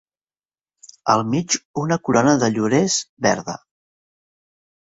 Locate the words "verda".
3.29-3.59